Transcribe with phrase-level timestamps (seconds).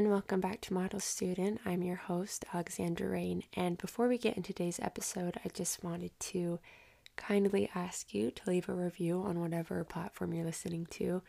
[0.00, 0.14] everyone.
[0.14, 1.60] Welcome back to Model Student.
[1.66, 3.42] I'm your host, Alexandra Rain.
[3.52, 6.58] And before we get into today's episode, I just wanted to
[7.16, 11.20] kindly ask you to leave a review on whatever platform you're listening to.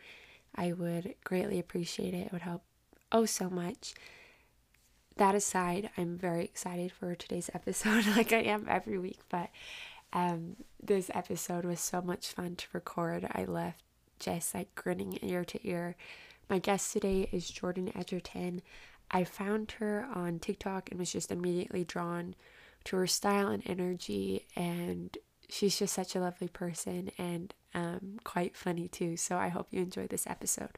[0.54, 2.26] I would greatly appreciate it.
[2.28, 2.62] It would help
[3.10, 3.92] oh so much.
[5.16, 9.50] That aside, I'm very excited for today's episode, like I am every week, but
[10.14, 13.26] um, this episode was so much fun to record.
[13.32, 13.82] I left
[14.18, 15.94] just like grinning ear to ear.
[16.52, 18.60] My guest today is Jordan Edgerton.
[19.10, 22.34] I found her on TikTok and was just immediately drawn
[22.84, 25.16] to her style and energy, and
[25.48, 29.16] she's just such a lovely person and um, quite funny too.
[29.16, 30.76] So I hope you enjoy this episode.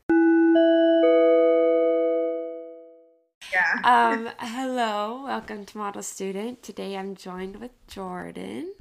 [3.52, 3.80] Yeah.
[3.82, 6.62] Um, hello, welcome to Model Student.
[6.62, 8.72] Today I'm joined with Jordan.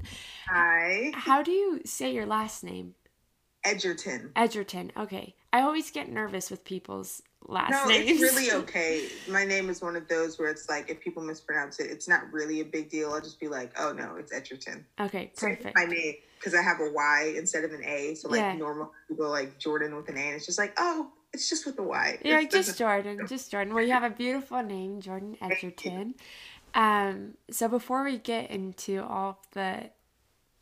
[0.48, 1.10] Hi.
[1.16, 2.94] How do you say your last name?
[3.66, 4.31] Edgerton.
[4.35, 4.91] Edgerton.
[4.98, 5.35] Okay.
[5.52, 8.20] I always get nervous with people's last No, names.
[8.20, 9.08] No, it's really okay.
[9.30, 12.31] My name is one of those where it's like if people mispronounce it, it's not
[12.31, 13.11] really a big deal.
[13.14, 14.86] I'll just be like, oh no, it's Edgerton.
[15.00, 15.75] okay, it's perfect.
[15.75, 18.16] My name because I have a Y instead of an A.
[18.16, 18.53] So like Yeah.
[18.55, 21.77] normal people like Jordan with an A, and it's just like, oh, it's just with
[21.77, 22.20] the Y.
[22.23, 23.73] Yeah, It just Jordan, just Jordan.
[23.73, 26.16] Well, you have a beautiful name, Jordan Edgerton.
[26.75, 29.89] Um, so before we get into all the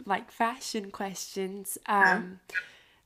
[0.05, 2.39] like fashion questions, um,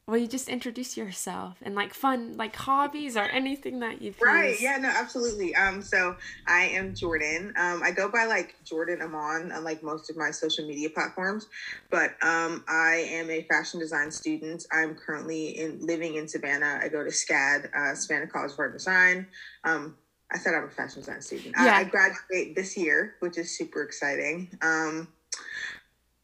[0.08, 4.59] will you just introduce yourself and like fun like hobbies or anything that you Right.
[4.61, 4.78] Yeah.
[4.78, 4.89] No.
[4.89, 5.56] Absolutely.
[5.56, 5.81] Um.
[5.81, 6.16] So
[6.48, 7.53] I am Jordan.
[7.58, 7.81] Um.
[7.84, 11.48] I go by like Jordan Amon on like most of my social media platforms,
[11.89, 12.64] but um.
[12.67, 14.66] I am a fashion design student.
[14.72, 16.80] I'm currently in living in Savannah.
[16.81, 19.28] I go to SCAD, uh, Savannah College of Art and Design.
[19.64, 19.98] Um.
[20.31, 21.53] I said I'm a fashion design student.
[21.58, 21.76] Yeah.
[21.78, 24.50] I, I graduate this year, which is super exciting.
[24.61, 25.08] Um.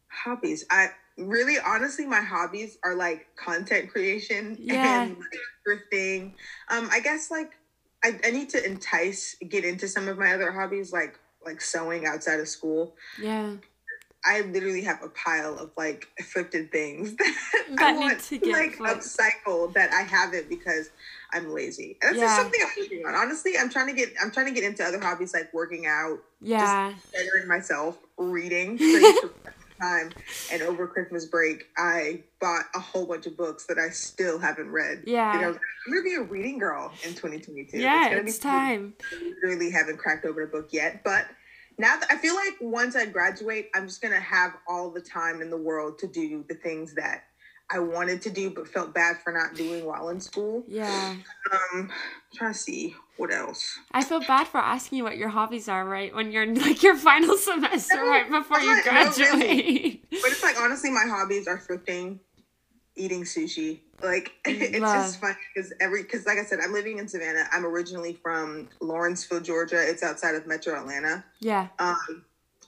[0.08, 0.66] Hobbies.
[0.70, 0.90] I
[1.22, 5.02] really honestly my hobbies are like content creation Yeah.
[5.04, 6.34] and like thrifting
[6.70, 7.52] um i guess like
[8.04, 12.06] I, I need to entice get into some of my other hobbies like like sewing
[12.06, 13.54] outside of school Yeah.
[14.26, 17.36] i literally have a pile of like thrifted things that,
[17.78, 19.02] That i want to get like flipped.
[19.02, 20.90] upcycle that i haven't because
[21.34, 22.26] i'm lazy and that's Yeah.
[22.26, 24.84] just something i'm working on honestly i'm trying to get i'm trying to get into
[24.84, 26.92] other hobbies like working out Yeah.
[26.92, 28.78] just bettering myself reading
[29.82, 30.12] time
[30.52, 34.70] and over christmas break i bought a whole bunch of books that i still haven't
[34.70, 35.34] read Yeah.
[35.36, 38.94] You know, i'm gonna be a reading girl in 2022 yeah, gonna it's be time.
[39.44, 41.26] really haven't cracked open a book yet but
[41.78, 45.42] now that i feel like once i graduate i'm just gonna have all the time
[45.42, 47.24] in the world to do the things that
[47.72, 51.16] i wanted to do but felt bad for not doing while in school Yeah.
[51.52, 51.90] um
[52.34, 55.68] I'm trying to see what else I feel bad for asking you what your hobbies
[55.68, 58.84] are right when you're in like your final semester No, right before you no, really.
[58.84, 60.02] graduate.
[60.12, 62.20] But it's like honestly, my hobbies are thrifting,
[62.96, 63.80] eating sushi.
[64.02, 64.96] Like it's Love.
[65.06, 67.46] just funny because every because like I said, I'm living in Savannah.
[67.52, 69.82] I'm originally from Lawrenceville, Georgia.
[69.82, 71.24] It's outside of Metro Atlanta.
[71.40, 71.68] yeah.
[71.80, 72.26] Um,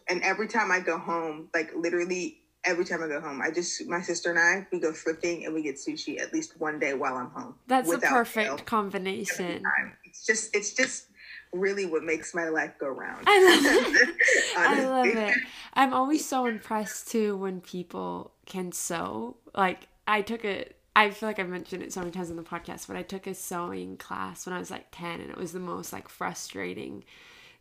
[0.09, 3.85] and every time I go home, like literally every time I go home, I just
[3.87, 6.93] my sister and I we go thrifting and we get sushi at least one day
[6.93, 7.55] while I'm home.
[7.67, 8.57] That's a perfect fail.
[8.57, 9.63] Combination.
[10.05, 11.07] It's just it's just
[11.51, 13.25] really what makes my life go round.
[13.27, 14.57] I love it.
[14.57, 15.37] I love it.
[15.73, 19.37] I'm always so impressed too when people can sew.
[19.55, 20.65] Like I took a
[20.95, 23.25] I feel like I've mentioned it so many times in the podcast, but I took
[23.25, 27.03] a sewing class when I was like 10 and it was the most like frustrating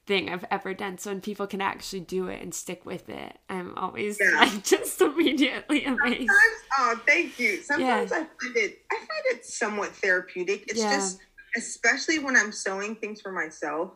[0.07, 0.99] thing I've ever done.
[0.99, 4.41] So when people can actually do it and stick with it, I'm always Yeah.
[4.41, 6.29] like just immediately amazed.
[6.33, 7.63] Sometimes, oh, thank you.
[7.63, 10.65] Sometimes I find it, I find it somewhat therapeutic.
[10.69, 10.91] It's Yeah.
[10.91, 11.19] just,
[11.57, 13.93] especially when I'm sewing things for myself,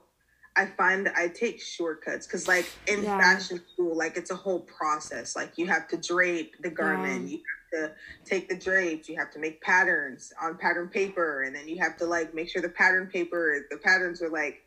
[0.56, 3.18] I find that I take shortcuts because, like in Yeah.
[3.18, 5.36] fashion school, like it's a whole process.
[5.36, 7.36] Like you have to drape the garment, Yeah.
[7.36, 7.42] you
[7.82, 11.68] have to take the drapes, you have to make patterns on pattern paper, and then
[11.68, 14.62] you have to like make sure the pattern paper, the patterns are like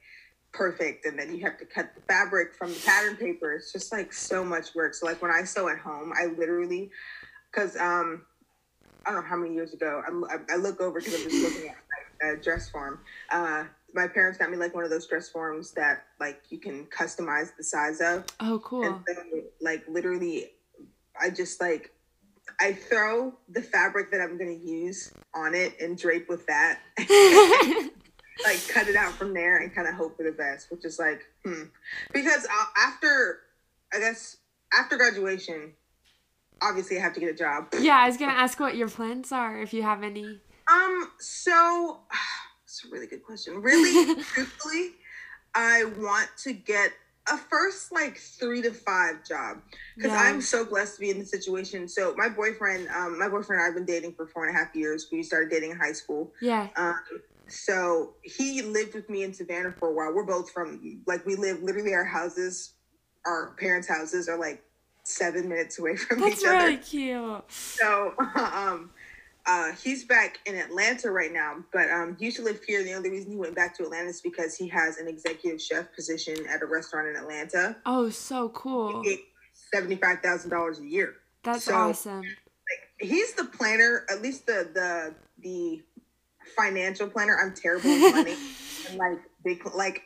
[0.52, 3.54] perfect and then you have to cut the fabric from the pattern paper.
[3.54, 4.94] It's just like so much work.
[4.94, 6.90] So like when i sew at home i literally
[7.52, 8.24] because um
[9.06, 11.44] i don't know how many years ago i'm i, I look over because i'm just
[11.44, 11.78] looking at
[12.26, 13.00] uh, dress form.
[13.32, 16.86] Uh my parents got me like one of those dress forms that like you can
[16.86, 18.26] customize the size of.
[18.40, 18.84] Oh, cool.
[18.84, 20.52] and so like literally
[21.20, 21.92] i just like
[22.60, 26.80] i throw the fabric that i'm going to use on it and drape with that
[28.44, 31.00] like cut it out from there and kind of hope for the best, which is
[31.00, 31.64] like, hmm.
[32.14, 33.40] Because uh, after,
[33.94, 34.38] I guess,
[34.78, 35.74] after graduation,
[36.62, 37.68] obviously I have to get a job.
[37.80, 40.40] yeah, I was gonna ask what your plans are if you have any.
[40.72, 42.00] Um, so
[42.64, 43.62] it's a really good question.
[43.62, 44.92] Really, truthfully,
[45.56, 46.92] I want to get
[47.32, 49.62] a first like three to five job
[49.96, 50.22] because Yeah.
[50.22, 51.88] I'm so blessed to be in the situation.
[51.88, 54.76] So my boyfriend, um, my boyfriend and I've been dating for four and a half
[54.76, 55.08] years.
[55.12, 56.32] We started dating in high school.
[56.42, 56.70] Yeah.
[56.76, 56.96] Um,
[57.50, 60.14] so he lived with me in Savannah for a while.
[60.14, 62.74] We're both from like we live literally our houses,
[63.26, 64.64] our parents' houses are like
[65.04, 66.58] seven minutes away from That's each other.
[66.58, 67.44] That's really cute.
[67.52, 68.92] So um
[69.46, 72.84] uh he's back in Atlanta right now, but um he used to live here.
[72.84, 75.94] The only reason he went back to Atlanta is because he has an executive chef
[75.96, 77.78] position at a restaurant in Atlanta.
[77.86, 79.04] Oh, so cool.
[79.74, 81.16] Seventy five thousand dollars a year.
[81.44, 82.24] That's so- awesome.
[83.00, 85.82] He's the planner, at least the the the
[86.64, 87.38] financial planner.
[87.42, 88.36] I'm terrible with money
[88.90, 90.04] and like big like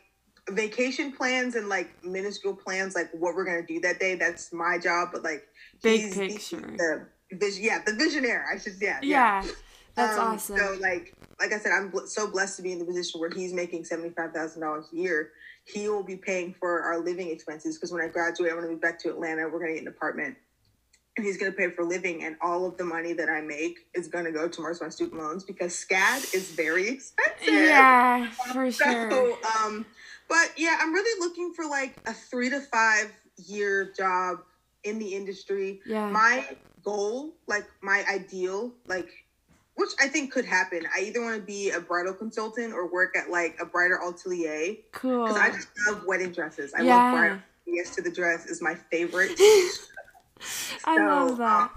[0.50, 4.14] vacation plans and like minuscule plans, like what we're gonna do that day.
[4.14, 5.44] That's my job, but like
[5.82, 6.60] Big picture.
[6.60, 7.06] the
[7.36, 7.64] vision.
[7.64, 8.44] Yeah, the visionaire.
[8.52, 8.74] I should.
[8.80, 9.44] Yeah, Yeah.
[9.96, 10.56] That's Um, awesome.
[10.58, 13.30] So like like I said, I'm bl- so blessed to be in the position where
[13.30, 15.30] he's making seventy five thousand dollars a year.
[15.64, 18.74] He will be paying for our living expenses because when I graduate, I'm to be
[18.74, 19.44] back to Atlanta.
[19.44, 20.36] We're going to get an apartment,
[21.16, 22.24] and he's going to pay for living.
[22.24, 25.20] And all of the money that I make is going to go towards my student
[25.20, 27.48] loans because SCAD is very expensive.
[27.48, 29.38] yeah, for So, sure.
[29.64, 29.86] um,
[30.28, 33.12] but yeah, I'm really looking for like a three to five
[33.46, 34.38] year job
[34.84, 36.10] in the industry Yeah.
[36.10, 36.44] my
[36.84, 39.08] goal, like my ideal, like
[39.76, 40.82] which I think could happen.
[40.96, 44.74] I either want to be a bridal consultant or work at like a bridal atelier
[44.92, 45.24] cool.
[45.26, 46.72] because I just love wedding dresses.
[46.74, 46.96] I Yeah.
[46.96, 47.38] love bridal.
[47.66, 49.30] Yes to the dress is my favorite.
[50.84, 51.70] I So, love that.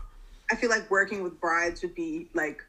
[0.52, 2.64] I feel like working with brides would be like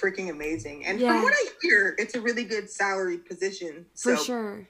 [0.00, 0.86] freaking amazing.
[0.86, 1.08] And Yeah.
[1.12, 3.86] from what I hear, it's a really good salary position.
[3.94, 4.68] So, For sure.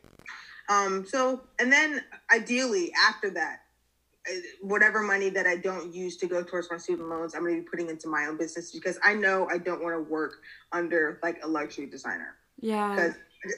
[0.69, 2.03] um, so, and then
[2.33, 3.61] ideally after that,
[4.29, 7.57] uh, whatever money that I don't use to go towards my student loans, I'm going
[7.57, 10.35] to be putting into my own business because I know I don't want to work
[10.71, 12.95] under like a luxury designer Yeah.
[12.95, 13.15] because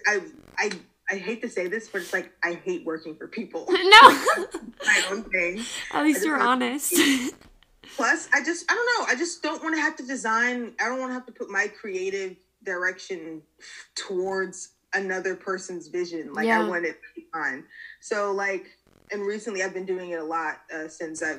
[0.06, 0.20] I,
[0.58, 0.70] I,
[1.10, 3.66] I hate to say this, but it's like I hate working for people.
[3.72, 4.00] No.
[4.86, 5.62] my own thing.
[5.92, 6.94] At least you're honest.
[7.96, 9.12] Plus, I just, I don't know.
[9.12, 10.72] I just don't want to have to design.
[10.80, 13.42] I don't want to have to put my creative direction
[13.94, 16.32] towards another person's vision.
[16.32, 16.62] Like Yeah.
[16.62, 17.26] I want it to be.
[18.00, 18.66] So like,
[19.12, 21.36] and recently I've been doing it a lot uh, since I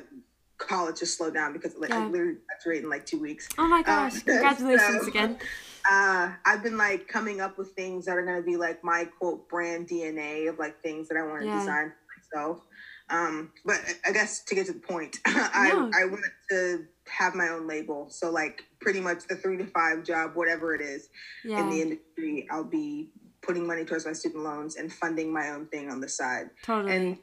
[0.58, 2.06] college just slowed down because like I Yeah.
[2.06, 3.48] literally graduate in like two weeks.
[3.58, 4.14] oh my gosh.
[4.16, 5.38] Um, Congratulations so- again.
[5.88, 9.48] Uh, I've been like coming up with things that are gonna be like my quote
[9.48, 11.58] brand DNA of like things that I want to Yeah.
[11.58, 12.60] design for myself.
[13.08, 15.90] Um, but I guess to get to the point, I No.
[15.94, 18.08] I want to have my own label.
[18.10, 21.08] So like pretty much the three to five job, whatever it is
[21.60, 23.10] in the industry, I'll be
[23.42, 26.50] putting money towards my student loans and funding my own thing on the side.
[26.64, 26.96] Totally.
[26.96, 27.18] And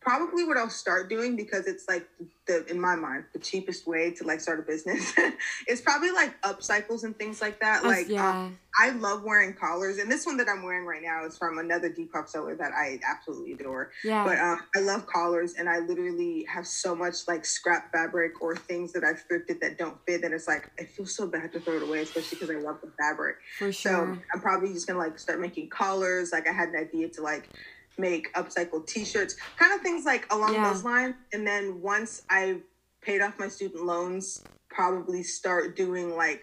[0.00, 2.06] probably what I'll start doing because it's like
[2.46, 5.12] the in my mind the cheapest way to like start a business
[5.68, 7.84] is probably like upcycles and things like that.
[7.84, 8.30] Like yeah.
[8.30, 11.58] um, I love wearing collars, and this one that I'm wearing right now is from
[11.58, 13.90] another Depop seller that I absolutely adore.
[14.04, 14.24] yeah.
[14.24, 18.56] But um, I love collars, and I literally have so much like scrap fabric or
[18.56, 21.60] things that I've thrifted that don't fit, and it's like I feel so bad to
[21.60, 23.36] throw it away, especially because I love the fabric.
[23.58, 23.92] for sure.
[23.92, 24.18] So.
[24.32, 26.30] I'm probably just gonna like start making collars.
[26.32, 27.48] Like I had an idea to like
[27.98, 30.72] make upcycled T-shirts, kind of things like along Yeah.
[30.72, 31.14] those lines.
[31.32, 32.60] And then once I
[33.00, 36.42] paid off my student loans, probably start doing like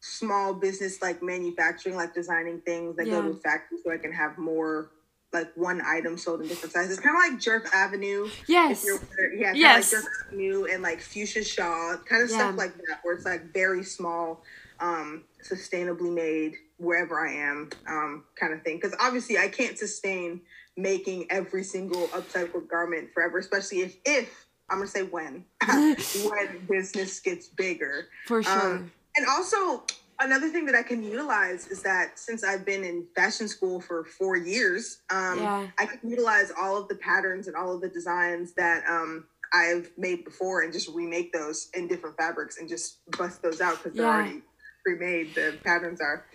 [0.00, 3.22] small business like manufacturing, like designing things that Yeah.
[3.22, 4.90] go to factories so I can have more
[5.32, 7.00] like one item sold in different sizes.
[7.00, 8.28] Kind of like Jerk Avenue.
[8.46, 8.86] Yes.
[9.34, 9.92] Yeah, Yes.
[9.92, 12.36] like Jerk Avenue and like Fuchsia Shaw, kind of Yeah.
[12.36, 14.44] stuff like that, where it's like very small,
[14.80, 18.76] um, sustainably made wherever I am, um, kind of thing.
[18.76, 20.40] Because obviously, I can't sustain
[20.76, 27.20] making every single upcycled garment forever, especially if if I'm gonna say when when business
[27.20, 28.08] gets bigger.
[28.26, 28.76] For sure.
[28.76, 29.84] Um, And also,
[30.20, 34.04] another thing that I can utilize is that since I've been in fashion school for
[34.04, 35.66] four years, um, Yeah.
[35.78, 39.24] I can utilize all of the patterns and all of the designs that um,
[39.54, 43.82] I've made before and just remake those in different fabrics and just bust those out
[43.82, 44.42] because they're already
[44.84, 45.34] pre-made.
[45.34, 46.26] The patterns are.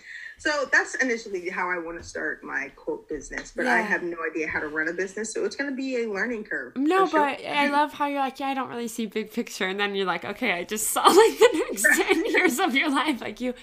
[0.42, 4.16] So that's initially how I want to start my quote business, but I have no
[4.28, 6.74] idea how to run a business, so it's going to be a learning curve.
[6.74, 7.20] No, sure.
[7.20, 9.94] but I love how you're like, yeah, I don't really see big picture, and then
[9.94, 13.20] you're like, okay, I just saw like the next ten years of your life.
[13.20, 13.54] Like you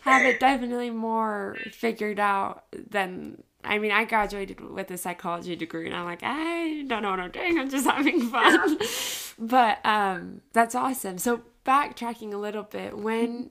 [0.00, 3.44] have it definitely more figured out than.
[3.62, 7.20] I mean, I graduated with a psychology degree, and I'm like, I don't know what
[7.20, 7.60] I'm doing.
[7.60, 8.76] I'm just having fun.
[9.38, 11.18] But um, that's awesome.
[11.18, 13.50] So backtracking a little bit, when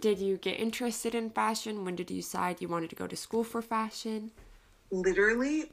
[0.00, 1.84] did you get interested in fashion?
[1.84, 4.32] When did you decide you wanted to go to school for fashion?
[4.90, 5.64] literally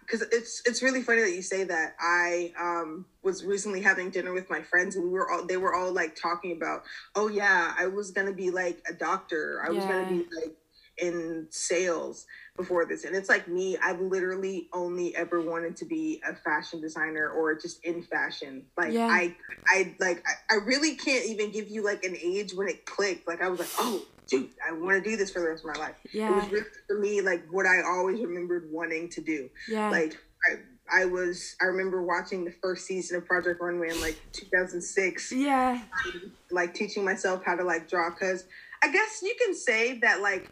[0.00, 4.32] because it's it's really funny that you say that i um was recently having dinner
[4.32, 6.82] with my friends and we were all they were all like talking about
[7.14, 10.56] oh yeah i was gonna be like a doctor i was gonna be like
[10.98, 16.22] in sales before this and it's like me i've literally only ever wanted to be
[16.28, 19.08] a fashion designer or just in fashion like Yeah.
[19.10, 19.34] i
[19.68, 23.26] i like I, I really can't even give you like an age when it clicked
[23.26, 25.74] like i was like oh dude i want to do this for the rest of
[25.74, 26.30] my life Yeah.
[26.30, 29.90] it was really for me like what i always remembered wanting to do Yeah.
[29.90, 30.16] like
[30.48, 35.32] I, I was i remember watching the first season of project runway in like 2006
[35.32, 35.80] yeah.
[36.06, 38.44] Um, like teaching myself how to like draw because
[38.82, 40.50] i guess you can say that like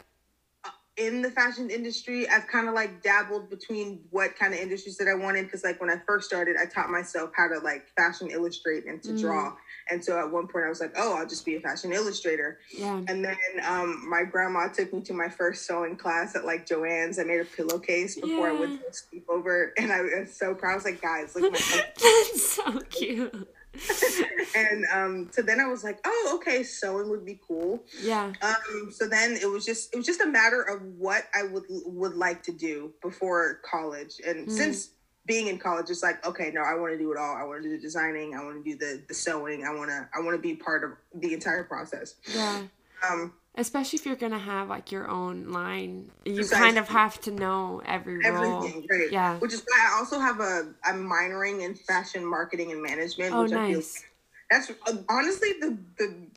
[0.97, 5.07] in the fashion industry i've kind of like dabbled between what kind of industries that
[5.07, 8.29] i wanted because like when i first started i taught myself how to like fashion
[8.29, 9.19] illustrate and to Mm.
[9.21, 9.55] draw
[9.89, 12.59] and so at one point i was like oh i'll just be a fashion illustrator
[12.77, 13.01] Yeah.
[13.07, 13.35] and then
[13.67, 17.17] um, my grandma took me to my first sewing class at like Joanne's.
[17.19, 20.73] I made a pillowcase before I went to a sleepover, and I was so proud.
[20.73, 21.59] I was like, guys, look at my
[22.01, 23.52] That's so cute.
[24.55, 27.83] and um, so then I was like, oh, okay, sewing would be cool.
[28.01, 28.33] Yeah.
[28.41, 31.63] Um, so then it was just it was just a matter of what I would
[31.69, 34.51] would like to do before college, and Mm.
[34.51, 34.89] since
[35.25, 37.35] being in college, it's like okay, no, I want to do it all.
[37.35, 38.35] I want to do the designing.
[38.35, 39.65] I want to do the the sewing.
[39.65, 42.15] I want to I want to be part of the entire process.
[42.33, 42.63] Yeah.
[43.09, 46.57] Um, Especially if you're gonna have like your own line, you Precisely.
[46.57, 48.63] kind of have to know every role.
[48.63, 49.37] everything right Yeah.
[49.39, 53.43] which is why i also have a i'm minoring in fashion marketing and management Oh,
[53.43, 54.03] which i feel nice.
[54.49, 56.27] that's uh, honestly the the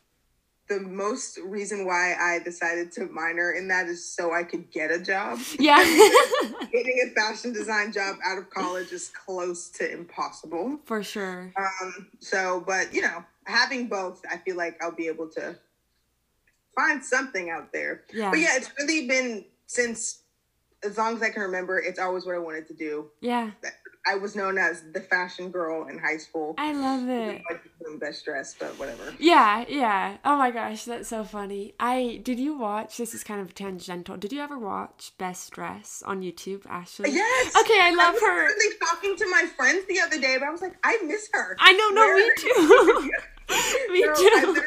[0.68, 4.90] the most reason why i decided to minor in that is so i could get
[4.90, 5.78] a job Yeah.
[6.72, 11.52] getting a fashion design job out of college is close to impossible For sure.
[11.56, 15.56] um so but you know having both i feel like i'll be able to
[16.76, 18.30] find something out there Yeah.
[18.30, 20.22] but yeah it's really been since
[20.84, 23.50] as long as i can remember it's always what i wanted to do Yeah.
[24.08, 26.54] I was known as the fashion girl in high school.
[26.58, 27.42] I love it.
[27.50, 27.60] Like
[27.98, 29.12] best dressed, but whatever.
[29.18, 30.18] Yeah, yeah.
[30.24, 31.74] Oh my gosh, that's so funny.
[31.80, 34.16] I did you watch this is kind of tangential.
[34.16, 37.10] Did you ever watch Best Dressed on YouTube, Ashley?
[37.10, 37.56] Yes.
[37.56, 38.26] Okay, I love her.
[38.30, 38.54] I was her.
[38.54, 41.56] Really talking to my friends the other day, but I was like, I miss her.
[41.58, 43.10] I know, no, me too.
[43.92, 44.62] me Girl, I, too.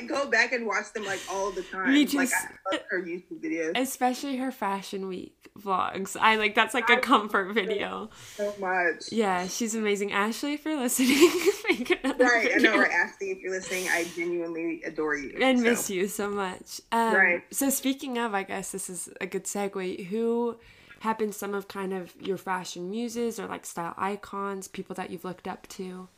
[0.00, 1.92] I go back and watch them like all the time.
[1.92, 2.30] Me Like.
[2.32, 6.16] I love her YouTube videos Especially her fashion week vlogs.
[6.18, 8.08] I like that's like a comfort video.
[8.36, 9.12] so much.
[9.12, 10.12] Yeah, she's amazing.
[10.12, 11.30] Ashley, if you're listening,
[11.68, 12.70] make another Right, I know.
[12.72, 12.78] video.
[12.78, 15.36] Right, Ashley, if you're listening, I genuinely adore you.
[15.42, 15.64] and so.
[15.64, 16.80] miss you so much.
[16.90, 17.42] Um, Right.
[17.50, 20.06] So speaking of, I guess this is a good segue.
[20.06, 20.56] Who
[21.00, 25.10] have been some of kind of your fashion muses or like style icons, people that
[25.10, 26.08] you've looked up to?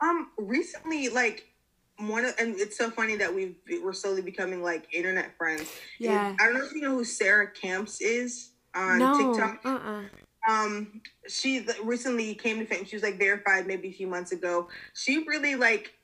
[0.00, 1.46] Um, recently, like
[1.98, 5.70] one of, and it's so funny that we've we're slowly becoming like internet friends.
[5.98, 6.34] Yeah.
[6.38, 9.32] I don't know if you know who Sarah Camps is on no.
[9.34, 9.60] TikTok.
[9.64, 9.68] Uh.
[9.68, 10.02] uh
[10.48, 12.84] Um, she recently came to fame.
[12.84, 14.68] She was like verified maybe a few months ago.
[14.94, 15.94] She really like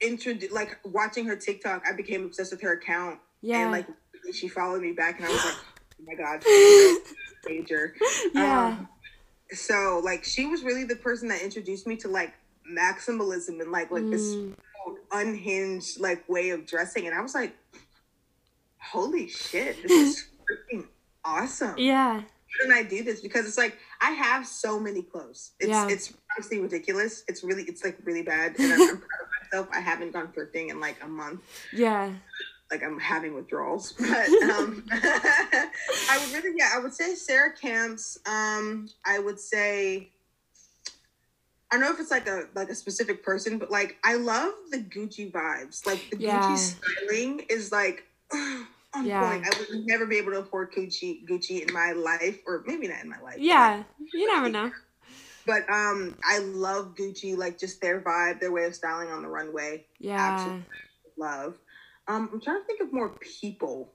[0.00, 1.82] introduced like watching her TikTok.
[1.88, 3.62] I became obsessed with her account, Yeah.
[3.62, 3.86] and like
[4.32, 6.44] she followed me back, and I was like, oh my god,
[7.48, 7.94] major.
[8.34, 8.66] yeah.
[8.66, 8.88] Um,
[9.50, 12.34] so like she was really the person that introduced me to like
[12.70, 14.36] maximalism and like like this
[15.12, 17.56] Unhinged like way of dressing and i was like
[18.78, 20.28] holy shit this is
[20.72, 20.86] freaking
[21.24, 22.20] awesome yeah.
[22.20, 25.88] how did i do this because it's like i have so many clothes it's Yeah.
[25.88, 29.68] it's honestly ridiculous it's really it's like really bad and I'm, I'm proud of myself
[29.72, 31.42] i haven't gone thrifting in like a month
[31.72, 32.12] Yeah.
[32.70, 33.92] like I'm having withdrawals.
[33.98, 38.18] But um I would really yeah, I would say Sarah Camps.
[38.26, 40.10] Um I would say
[41.70, 44.52] I don't know if it's like a like a specific person, but like I love
[44.70, 45.86] the Gucci vibes.
[45.86, 46.38] Like the Yeah.
[46.38, 48.66] Gucci styling is like on
[49.04, 49.20] Yeah.
[49.20, 49.44] point.
[49.46, 53.02] I would never be able to afford Gucci Gucci in my life, or maybe not
[53.02, 53.36] in my life.
[53.38, 53.76] Yeah.
[53.76, 54.70] like, You never know.
[55.46, 59.28] But um I love Gucci, like just their vibe, their way of styling on the
[59.28, 59.84] runway.
[59.98, 60.30] Yeah.
[60.32, 60.64] Absolutely.
[61.18, 61.58] Love.
[62.06, 63.10] Um I'm trying to think of more
[63.40, 63.92] people.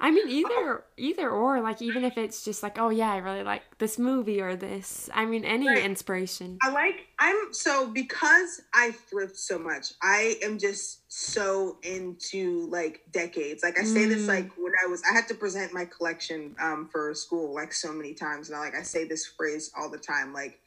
[0.00, 3.42] I mean, either either or, like even if it's just like, oh yeah, I really
[3.44, 5.10] like this movie or this.
[5.12, 5.84] I mean, any Right.
[5.84, 6.62] inspiration.
[6.62, 13.02] I like I'm so because I thrift so much, I am just so into like
[13.10, 13.62] decades.
[13.62, 14.28] Like I say this Mm.
[14.28, 17.92] like when I was I had to present my collection um for school like so
[17.92, 20.60] many times and I like I say this phrase all the time like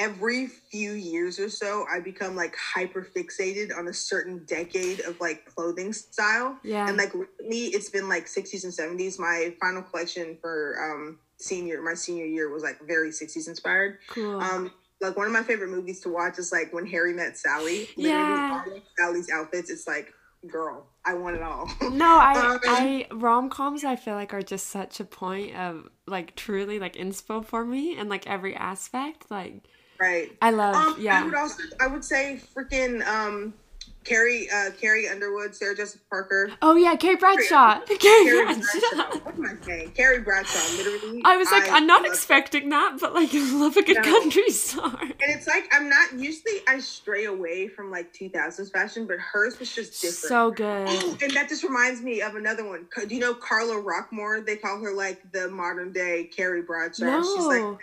[0.00, 5.20] every few years or so I become like hyper fixated on a certain decade of
[5.20, 6.56] like clothing style.
[6.64, 6.88] Yeah.
[6.88, 9.18] And like recently it's been like 60s and 70s.
[9.18, 13.98] My final collection for um senior my senior year was like very 60s inspired.
[14.08, 14.40] cool.
[14.40, 17.88] Um, like one of my favorite movies to watch is like when Harry met Sally.
[17.96, 18.62] Literally, Yeah.
[18.66, 19.70] all of Sally's outfits.
[19.70, 20.12] It's like,
[20.46, 21.70] girl, I want it all.
[21.90, 25.88] no, I um, I rom coms I feel like are just such a point of
[26.06, 29.30] like truly like inspo for me and like every aspect.
[29.30, 29.64] Like
[30.00, 30.30] right.
[30.42, 33.54] I love Um, I would also, I would say, freaking um,
[34.02, 36.50] Carrie, uh, Carrie Underwood, Sarah Jessica Parker.
[36.62, 37.80] Oh yeah, Carrie Bradshaw.
[37.86, 38.62] Carrie, Carrie Bradshaw.
[38.94, 39.18] Bradshaw.
[39.24, 39.90] What am I saying?
[39.92, 41.20] Carrie Bradshaw, literally.
[41.22, 44.02] I was like, I am not expecting that, but like, I love a good No.
[44.02, 44.98] country star.
[45.02, 49.58] And it's like I'm not usually I stray away from like 2000s fashion, but hers
[49.58, 50.28] was just different.
[50.30, 50.86] So good.
[50.88, 52.86] Oh, and that just reminds me of another one.
[53.06, 54.44] Do you know Carla Rockmore?
[54.46, 57.20] They call her like the modern day Carrie Bradshaw.
[57.22, 57.46] She's No.
[57.76, 57.80] like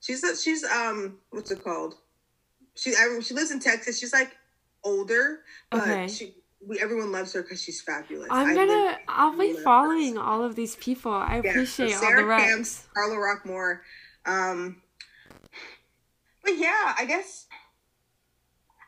[0.00, 1.94] she's she's um what's it called?
[2.74, 3.98] She I, she lives in Texas.
[3.98, 4.32] She's like
[4.84, 5.40] older,
[5.70, 6.08] but Okay.
[6.08, 6.34] she
[6.66, 8.28] we everyone loves her because she's fabulous.
[8.30, 8.98] I'm gonna.
[9.08, 10.22] I'll be following her.
[10.22, 11.12] all of these people.
[11.12, 12.42] I Yeah, so appreciate all Sarah the.
[12.42, 13.80] Camps, Carla Rockmore.
[14.26, 14.82] Um,
[16.44, 17.46] but yeah, I guess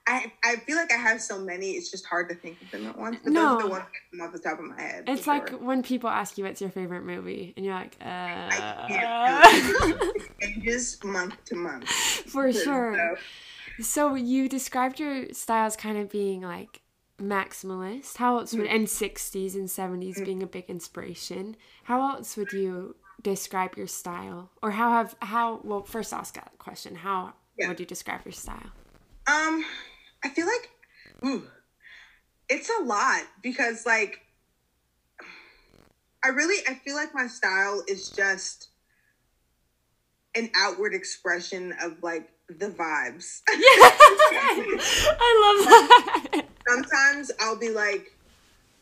[0.07, 1.73] I I feel like I have so many.
[1.73, 3.19] It's just hard to think of them at once.
[3.23, 3.59] But those are No.
[3.61, 5.05] the ones that come off the top of my head.
[5.07, 5.59] It's like sure.
[5.59, 9.89] when people ask you what's your favorite movie, and you're like, I uh, can't do
[9.89, 10.03] it.
[10.41, 11.89] It changes month to month.
[11.89, 13.17] for sure.
[13.79, 16.83] So, So you described your style as kind of being like
[17.21, 18.17] maximalist.
[18.17, 20.25] How else would and sixties and seventies Mm.
[20.25, 21.57] being a big inspiration?
[21.85, 24.51] How else would you describe your style?
[24.63, 26.97] Or how have how well first ask that question.
[26.97, 27.69] How Yeah.
[27.69, 28.73] would you describe your style?
[29.29, 29.65] um,
[30.25, 30.71] I feel like
[31.25, 31.47] ooh,
[32.49, 34.21] it's a lot because like
[36.25, 38.69] I really I feel like my style is just
[40.35, 43.41] an outward expression of like the vibes.
[43.49, 46.45] I love that.
[46.69, 48.07] Sometimes I'll be like,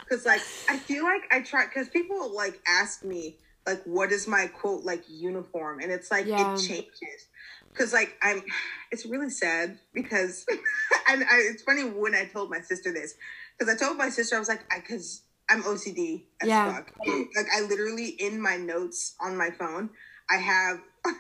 [0.09, 4.27] because like I feel like I try because people like ask me like what is
[4.27, 6.55] my quote like uniform and it's like Yeah.
[6.55, 7.29] it changes
[7.73, 8.43] because like I'm
[8.91, 10.47] it's really sad because
[11.13, 13.15] and I, it's funny when I told my sister this
[13.59, 16.73] because I told my sister I was like I because I'm OCD as Yeah.
[16.77, 16.93] fuck
[17.37, 19.91] like I literally in my notes on my phone
[20.31, 20.79] I have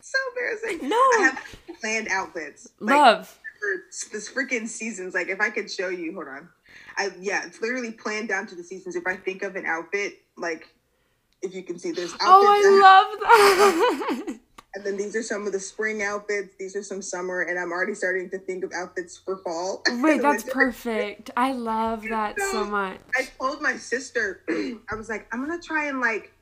[0.00, 0.96] so embarrassing No.
[0.96, 1.44] I have
[1.80, 3.38] planned outfits like Love.
[3.60, 5.14] for this freaking seasons.
[5.14, 6.48] Like if I could show you, hold on.
[6.96, 8.96] I yeah, it's literally planned down to the seasons.
[8.96, 10.66] If I think of an outfit, like
[11.42, 14.40] if you can see there's oh, outfits Oh, I love that.
[14.78, 17.72] and then these are some of the spring outfits, these are some summer, and I'm
[17.72, 19.82] already starting to think of outfits for fall.
[19.90, 21.30] Wait, that's perfect.
[21.36, 22.98] I love that so much.
[23.16, 26.32] I told my sister, I was like, I'm gonna try and like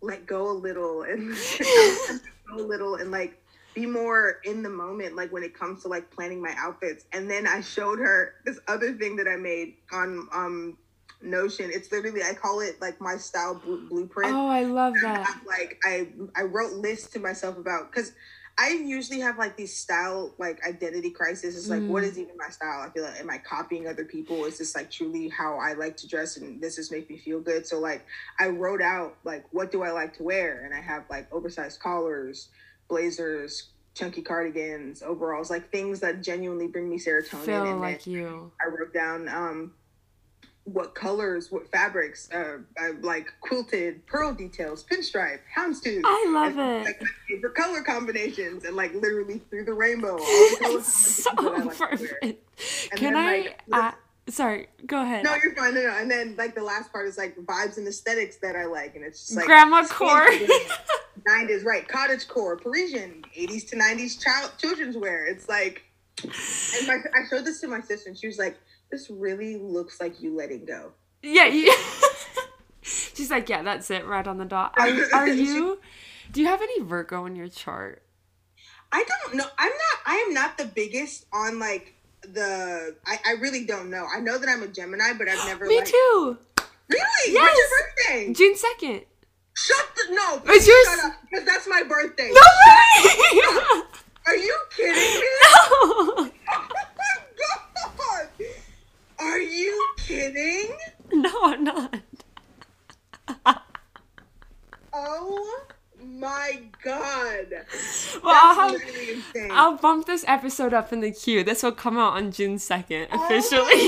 [0.00, 1.34] let go a little and
[2.48, 3.38] go a little and like
[3.74, 7.04] be more in the moment, like when it comes to like planning my outfits.
[7.12, 10.78] And then I showed her this other thing that I made on um
[11.22, 11.70] Notion.
[11.72, 14.32] It's literally I call it like my style blu- blueprint.
[14.34, 15.26] Oh, I love that.
[15.28, 18.12] I'm like I I wrote lists to myself about because
[18.58, 21.56] I usually have like these style like identity crisis.
[21.56, 22.08] It's like what Mm.
[22.08, 22.82] is even my style?
[22.82, 24.44] I feel like am I copying other people?
[24.44, 27.40] Is this like truly how I like to dress and this just make me feel
[27.40, 27.66] good?
[27.66, 28.04] So like
[28.38, 31.80] I wrote out like what do I like to wear and I have like oversized
[31.80, 32.48] collars,
[32.88, 37.44] blazers, chunky cardigans, overalls, like things that genuinely bring me serotonin.
[37.44, 38.52] Feel and like you.
[38.60, 39.72] I wrote down um
[40.64, 46.02] what colors, what fabrics, uh, I like quilted, pearl details, pinstripe, houndstooth.
[46.04, 46.84] I love and, it.
[46.84, 50.18] Like my favorite color combinations, and like literally through the rainbow.
[50.18, 52.92] All the so I like perfect.
[52.96, 53.36] Can then, I?
[53.38, 53.92] like, uh,
[54.28, 55.24] sorry, go ahead.
[55.24, 55.74] No, you're fine.
[55.74, 55.96] No, no.
[55.96, 59.04] And then like the last part is like vibes and aesthetics that I like, and
[59.04, 60.28] it's just like Grandma core.
[61.26, 61.86] Nineties, right?
[61.86, 65.26] Cottage core, Parisian, eighties to nineties child children's wear.
[65.26, 65.82] It's like,
[66.22, 68.56] and my, I showed this to my sister, and she was like,
[68.92, 71.46] "This really looks like you letting go." yeah.
[71.46, 71.72] You,
[72.82, 74.74] she's like, yeah, that's it, right on the dot.
[74.78, 75.80] Are, are you?
[76.30, 78.02] Do you have any Virgo in your chart?
[78.92, 79.46] I don't know.
[79.58, 79.98] I'm not.
[80.06, 82.94] I am not the biggest on like the.
[83.06, 84.06] I, I really don't know.
[84.14, 85.66] I know that I'm a Gemini, but I've never.
[85.66, 86.38] Me like, too.
[86.88, 87.32] Really?
[87.32, 87.34] Yes.
[87.34, 88.32] When's your birthday?
[88.34, 89.02] June second.
[89.54, 90.42] Shut the no.
[90.46, 92.30] It's yours- because that's my birthday.
[92.32, 93.82] No way.
[94.26, 95.28] Are you kidding me?
[95.82, 96.30] no.
[96.30, 96.30] Oh
[96.96, 97.16] my
[98.06, 98.28] god!
[99.18, 100.76] Are you kidding?
[101.12, 102.00] No, I'm not.
[104.94, 105.60] Oh
[106.02, 107.46] my god!
[108.22, 109.50] Well, I'll, That's have, literally insane.
[109.52, 111.44] I'll bump this episode up in the queue.
[111.44, 113.82] This will come out on June 2nd, Oh officially.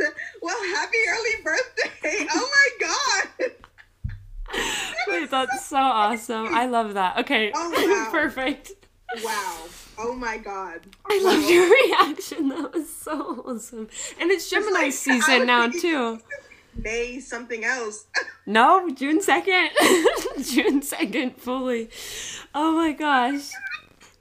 [0.00, 0.12] God.
[0.42, 2.26] well, happy early birthday!
[2.34, 3.52] Oh my god!
[5.06, 6.52] Wait, that's so awesome.
[6.52, 7.18] I love that.
[7.18, 7.70] Okay, Oh,
[8.04, 8.10] wow.
[8.10, 8.72] perfect.
[9.22, 9.58] Wow!
[9.98, 10.80] Oh my god!
[11.08, 11.70] I love your
[12.06, 12.48] reaction.
[12.48, 13.88] That was so awesome.
[14.20, 16.18] And it's Gemini like, season now, too.
[16.74, 18.06] May something else.
[18.46, 19.68] No, June 2nd.
[20.52, 21.90] June 2nd, fully.
[22.54, 23.50] Oh my gosh.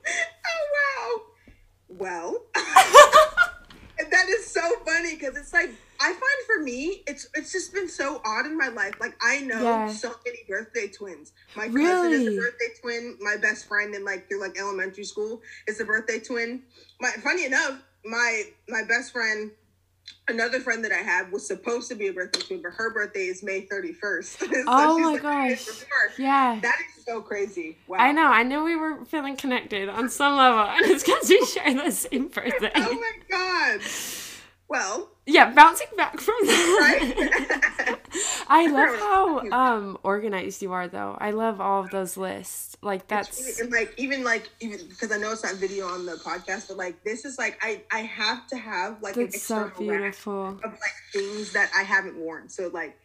[0.08, 1.22] Oh wow!
[1.90, 2.46] Well,
[4.10, 7.88] that is so funny because it's like I find for me, it's it's just been
[7.88, 8.96] so odd in my life.
[9.00, 9.88] Like I know Yeah.
[9.88, 11.34] so many birthday twins.
[11.56, 13.18] My cousin is a birthday twin.
[13.22, 16.64] My best friend in like through like elementary school is a birthday twin.
[17.00, 19.52] My funny enough, my my best friend
[20.28, 23.26] another friend that I have was supposed to be a birthday twin, but her birthday
[23.26, 24.26] is May 31st.
[24.40, 25.68] so oh my like, gosh.
[26.18, 26.60] Yeah.
[26.62, 27.78] That is so crazy.
[27.88, 27.98] Wow.
[28.00, 28.26] I know.
[28.28, 31.92] I knew we were feeling connected on some level, and it's because we share the
[31.92, 32.72] same birthday.
[32.76, 33.82] Oh my god.
[34.68, 37.78] Well, Yeah, bouncing back from that.
[37.88, 37.98] right?
[38.48, 41.18] I love how um organized you are, though.
[41.20, 42.78] I love all of those lists.
[42.82, 46.68] Like that's like even like even because I know it's not video on the podcast,
[46.68, 49.90] but like this is like I I have to have like an that's so external
[49.92, 50.48] rack beautiful.
[50.64, 52.50] of like things that I haven't worn.
[52.50, 52.98] So like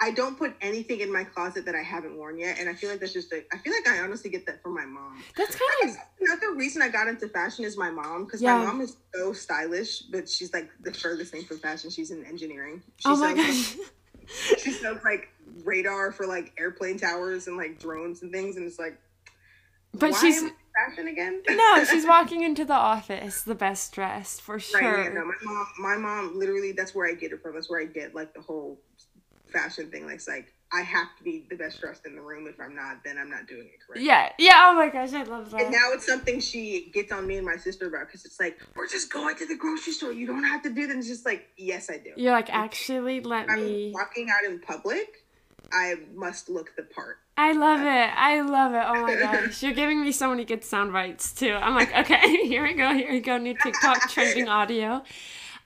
[0.00, 2.90] I don't put anything in my closet that I haven't worn yet, and I feel
[2.90, 5.22] like that's just a, I feel like I honestly get that from my mom.
[5.36, 8.56] That's kind of Another reason I got into fashion is my mom because Yeah.
[8.58, 11.90] my mom is so stylish, but she's like the furthest thing from fashion.
[11.90, 12.82] She's in engineering.
[12.96, 13.76] She oh my gosh.
[14.58, 15.28] She sells like
[15.64, 18.98] radar for like airplane towers and like drones and things, and it's like,
[19.92, 21.42] But why she's am I fashion again?
[21.50, 25.02] no, she's walking into the office the best dressed for Right, sure.
[25.04, 27.54] yeah, no, my mom, my mom, literally, that's where I get it from.
[27.54, 28.80] That's where I get like the whole
[29.46, 30.06] fashion thing.
[30.06, 32.46] Like, it's like I have to be the best dressed in the room.
[32.48, 34.02] If I'm not, then I'm not doing it correct.
[34.02, 34.68] Yeah, yeah.
[34.70, 35.60] Oh my gosh, I love that.
[35.60, 38.58] And now it's something she gets on me and my sister about because it's like
[38.74, 40.12] we're just going to the grocery store.
[40.12, 40.96] You don't have to do that.
[40.96, 42.10] It's just like yes, I do.
[42.16, 43.92] You're like, actually, let I'm me.
[43.94, 45.24] walking out in public.
[45.72, 47.18] I must look the part.
[47.36, 47.84] I love it.
[47.84, 48.82] I love it.
[48.84, 49.62] Oh my gosh.
[49.62, 51.52] You're giving me so many good sound bites too.
[51.52, 52.92] I'm like, okay, here we go.
[52.92, 53.38] Here we go.
[53.38, 55.02] New TikTok trending audio.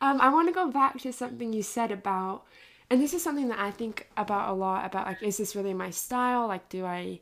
[0.01, 2.44] Um, I want to go back to something you said about,
[2.90, 5.74] and this is something that I think about a lot about like, is this really
[5.74, 6.46] my style?
[6.46, 7.20] Like, do I,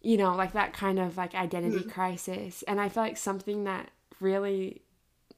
[0.00, 1.90] you know, like that kind of like identity mm-hmm.
[1.90, 2.62] crisis?
[2.66, 3.90] And I feel like something that
[4.20, 4.82] really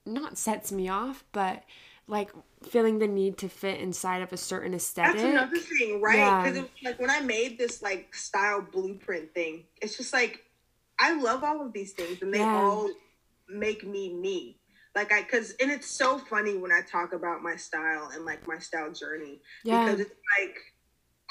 [0.05, 1.65] not sets me off, but
[2.07, 2.31] like
[2.69, 5.17] feeling the need to fit inside of a certain aesthetic.
[5.17, 6.45] That's another thing, right?
[6.45, 6.91] Because Yeah.
[6.91, 10.45] Like when I made this like style blueprint thing, it's just like
[10.99, 12.57] I love all of these things, and they Yeah.
[12.57, 12.89] all
[13.49, 14.59] make me me.
[14.97, 18.49] Like I, because and it's so funny when I talk about my style and like
[18.49, 19.85] my style journey yeah.
[19.85, 20.57] because it's like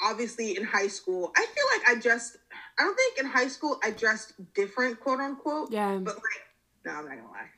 [0.00, 2.36] obviously in high school, I feel like I dressed.
[2.78, 5.72] I don't think in high school I dressed different, quote unquote.
[5.72, 5.98] Yeah.
[5.98, 6.24] But like,
[6.84, 7.50] no, I'm not gonna lie.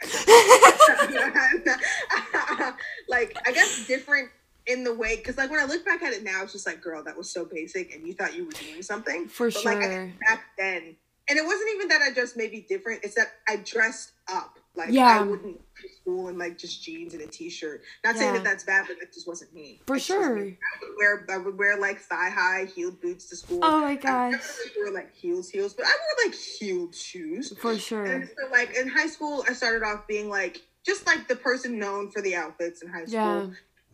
[2.33, 2.73] I
[3.11, 4.31] like I guess different
[4.67, 6.81] in the way because like when I look back at it now, it's just like,
[6.81, 9.29] girl, that was so basic, and you thought you were doing something.
[9.29, 9.91] For But like I sure.
[9.91, 10.97] think back then,
[11.29, 13.05] and it wasn't even that I dressed maybe different.
[13.05, 14.58] It's that I dressed up.
[14.79, 15.21] Like Yeah.
[15.21, 17.83] I wouldn't go to school in like just jeans and a t-shirt.
[18.05, 19.81] Not saying that that's bad, but that just wasn't me.
[19.87, 20.37] For sure.
[20.37, 20.57] me.
[20.57, 23.61] I would wear I would wear like thigh high heeled boots to school.
[23.63, 24.33] Oh my gosh.
[24.33, 24.43] never
[24.77, 27.53] really wore like heels, heels, but I wore like heeled shoes.
[27.59, 28.05] For sure.
[28.05, 31.79] And so like in high school, I started off being like just like the person
[31.79, 33.11] known for the outfits in high school.
[33.13, 33.47] Yeah.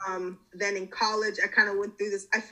[0.06, 2.26] Um, then in college, I kind of went through this.
[2.32, 2.42] I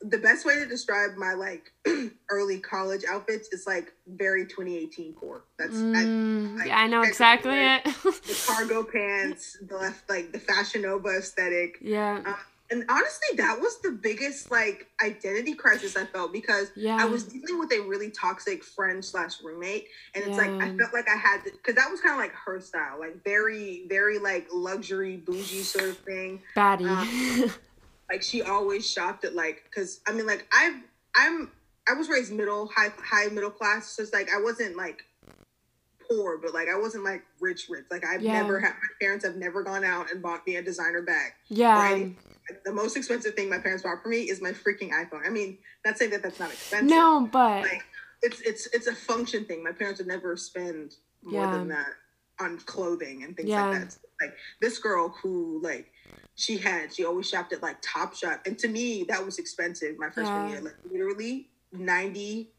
[0.00, 1.72] the best way to describe my like
[2.30, 5.42] early college outfits is like very 2018 core.
[5.58, 7.84] That's I, Mm, like, yeah, I know I- exactly it.
[7.84, 11.78] the cargo pants, the left like the Fashion Nova aesthetic.
[11.80, 12.36] yeah.
[12.70, 16.98] And honestly, that was the biggest like identity crisis I felt because Yeah.
[17.00, 20.92] I was dealing with a really toxic friend slash roommate, and it's like I felt
[20.92, 24.18] like I had to because that was kind of like her style, like very, very
[24.18, 26.42] like luxury bougie sort of thing.
[26.54, 27.50] Baddie.
[28.10, 30.80] Like she always shopped at like because I mean like I've
[31.14, 31.50] I'm
[31.88, 35.04] I was raised middle high high middle class, so it's like I wasn't like
[36.08, 37.84] poor, but like I wasn't like rich rich.
[37.90, 38.32] Like I've Yeah.
[38.32, 41.32] never had my parents have never gone out and bought me a designer bag.
[41.48, 41.78] yeah.
[41.78, 42.16] Right?
[42.64, 45.26] The most expensive thing my parents bought for me is my freaking iPhone.
[45.26, 46.88] I mean, not saying that that's not expensive.
[46.88, 47.82] No, but like
[48.22, 49.62] it's it's it's a function thing.
[49.62, 51.50] My parents would never spend more Yeah.
[51.58, 51.90] than that
[52.40, 53.68] on clothing and things Yeah.
[53.68, 53.92] like that.
[53.92, 55.90] So, like this girl who like
[56.34, 59.98] she had she always shopped at like Top Shop, and to me that was expensive.
[59.98, 60.50] My freshman Yeah.
[60.54, 62.52] year, like literally ninety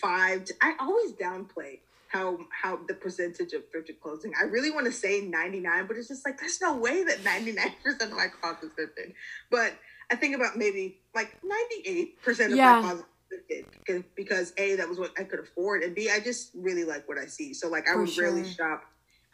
[0.00, 0.46] five.
[0.62, 4.32] I always downplay how how the percentage of thrifted clothing.
[4.40, 7.24] I really want to say ninety nine, but it's just like there's no way that
[7.24, 9.12] ninety nine percent of my closet is thrifted.
[9.50, 9.72] But
[10.10, 12.74] I think about maybe like ninety eight percent of Yeah.
[12.74, 16.20] my closet thrifted because, because a that was what I could afford, and b I
[16.20, 17.54] just really like what I see.
[17.54, 18.52] So like I For would rarely sure.
[18.52, 18.82] shop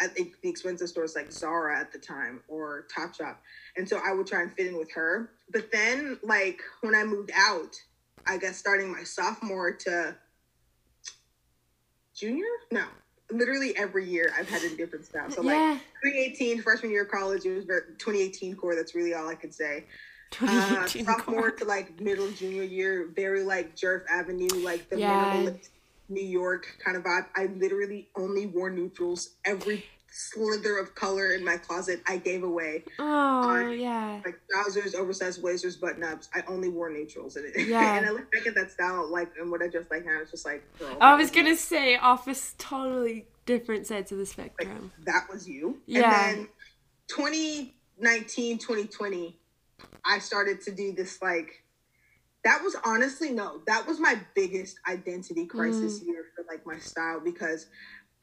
[0.02, 3.36] at the the expensive stores like Zara at the time or Topshop,
[3.76, 5.30] and so I would try and fit in with her.
[5.52, 7.76] But then like when I moved out,
[8.26, 10.16] I guess starting my sophomore to
[12.14, 12.84] junior, no.
[13.30, 15.30] Literally every year I've had a different style.
[15.30, 18.74] So like 2018 freshman year of college, it was 2018 core.
[18.74, 19.84] That's really all I could say.
[20.40, 21.50] Uh, sophomore core.
[21.52, 25.32] to like middle junior year, very like Jerf Avenue, like the Yeah.
[25.32, 25.68] minimalist
[26.08, 27.26] New York kind of vibe.
[27.36, 29.36] I literally only wore neutrals.
[29.44, 29.84] Every
[30.14, 32.84] slither of color in my closet, I gave away.
[32.98, 34.20] Oh, yeah.
[34.24, 36.28] Like trousers, oversized blazers, button ups.
[36.34, 37.66] I only wore neutrals in it.
[37.68, 37.96] Yeah.
[37.96, 40.30] and I look back at that style, like, and what I just like now, it's
[40.30, 44.92] just like, girl, I was gonna say office totally different sides of the like spectrum.
[45.04, 45.80] that was you.
[45.86, 46.28] Yeah.
[46.30, 46.48] And then
[47.08, 49.38] 2019, 2020,
[50.04, 51.61] I started to do this like
[52.44, 56.06] that was honestly no, that was my biggest identity crisis mm.
[56.06, 57.66] year for like my style because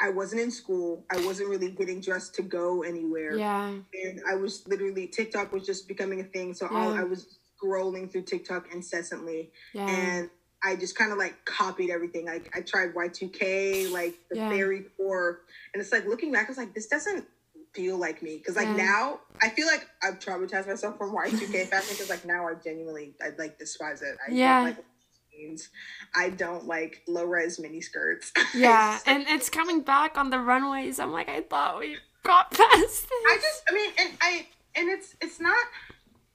[0.01, 1.05] I wasn't in school.
[1.11, 3.37] I wasn't really getting dressed to go anywhere.
[3.37, 3.67] Yeah.
[3.67, 6.53] And I was literally TikTok was just becoming a thing.
[6.53, 6.77] So yeah.
[6.77, 9.51] all, I was scrolling through TikTok incessantly.
[9.73, 9.89] Yeah.
[9.89, 10.29] And
[10.63, 12.25] I just kind of like copied everything.
[12.25, 14.49] Like I tried Y2K, like the yeah.
[14.49, 15.41] fairy core.
[15.73, 17.25] And it's like looking back, I was like, this doesn't
[17.73, 18.39] feel like me.
[18.39, 18.85] Cause like yeah.
[18.85, 23.13] now I feel like I've traumatized myself from Y2K fashion because like now I genuinely
[23.21, 24.17] I like despise it.
[24.27, 24.61] I yeah.
[24.61, 24.77] Like
[25.39, 25.69] jeans.
[26.15, 28.31] I don't like low res mini skirts.
[28.55, 30.99] Yeah, and it's coming back on the runways.
[30.99, 33.11] I'm like, I thought we got past this.
[33.11, 35.65] I just, I mean, and I, and it's, it's not.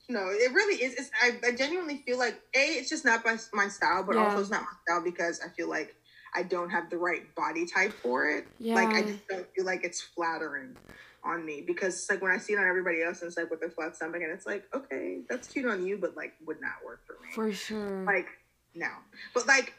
[0.09, 0.95] No, it really is.
[0.95, 4.25] It's, I, I genuinely feel like a, it's just not my, my style, but yeah.
[4.25, 5.97] also it's not my style because I feel like
[6.35, 8.47] I don't have the right body type for it.
[8.59, 8.75] Yeah.
[8.75, 10.77] Like I just don't feel like it's flattering
[11.25, 13.51] on me because it's like when I see it on everybody else and it's like
[13.51, 16.61] with their flat stomach and it's like, okay, that's cute on you, but like would
[16.61, 17.33] not work for me.
[17.33, 18.05] For sure.
[18.05, 18.27] Like
[18.75, 18.99] now.
[19.35, 19.75] But like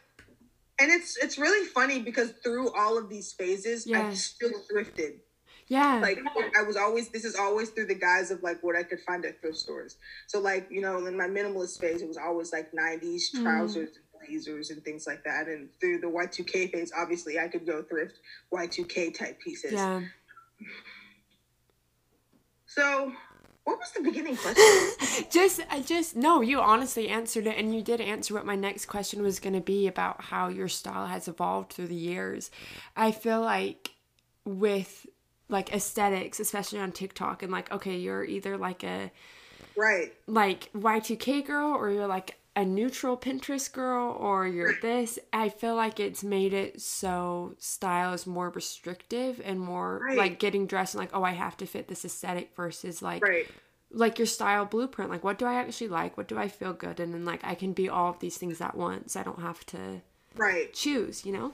[0.79, 4.07] and it's it's really funny because through all of these phases, yeah.
[4.07, 5.15] I still thrifted.
[5.67, 5.99] Yeah.
[5.99, 6.19] Like
[6.57, 9.25] I was always this is always through the guise of like what I could find
[9.25, 9.97] at thrift stores.
[10.27, 13.43] So like, you know, in my minimalist phase, it was always like 90s mm.
[13.43, 13.95] trousers mm.
[13.95, 15.47] and blazers and things like that.
[15.47, 18.19] And through the Y2K phase, obviously I could go thrift
[18.53, 19.73] Y2K type pieces.
[19.73, 20.01] Yeah.
[22.75, 23.13] So
[23.63, 25.25] what was the beginning question?
[25.31, 26.41] just, I just no.
[26.41, 29.61] You honestly answered it, and you did answer what my next question was going to
[29.61, 32.51] be about how your style has evolved through the years.
[32.97, 33.91] I feel like
[34.43, 35.07] with
[35.47, 39.09] like aesthetics, especially on TikTok, and like okay, you're either like a
[39.77, 45.49] right like Y2K girl, or you're like a neutral Pinterest girl or you're this, I
[45.49, 50.17] feel like it's made it so style is more restrictive and more right.
[50.17, 53.47] like getting dressed and like, oh, I have to fit this aesthetic versus like right.
[53.91, 55.11] like your style blueprint.
[55.11, 56.15] Like what do I actually like?
[56.15, 57.13] What do I feel good in?
[57.13, 59.17] And like I can be all of these things at once.
[59.17, 60.01] I don't have to
[60.37, 61.51] right choose, you know?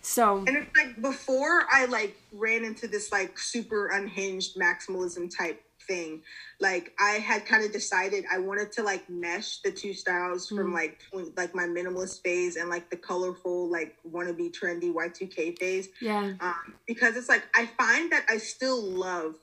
[0.00, 5.60] So And it's like before I like ran into this like super unhinged maximalism type
[5.90, 6.22] thing.
[6.60, 10.56] Like I had kind of decided I wanted to like mesh the two styles mm.
[10.56, 11.00] from like
[11.36, 15.88] like my minimalist phase and like the colorful like wannabe trendy Y2K phase.
[16.00, 16.32] Yeah.
[16.40, 19.34] Um, because it's like I find that I still love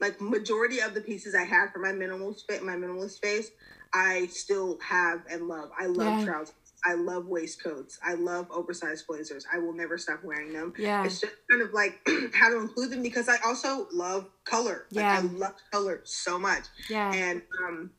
[0.00, 3.50] like majority of the pieces I had for my minimalist fit my minimalist phase.
[3.92, 5.70] I still have and love.
[5.78, 6.24] I love yeah.
[6.24, 6.54] trousers.
[6.86, 7.98] I love waistcoats.
[8.04, 9.44] I love oversized blazers.
[9.52, 10.72] I will never stop wearing them.
[10.78, 11.04] Yeah.
[11.04, 11.98] It's just kind of like
[12.32, 14.86] how to include them because I also love color.
[14.92, 15.18] Like, yeah.
[15.18, 16.64] I love color so much.
[16.88, 17.12] Yeah.
[17.12, 17.90] And um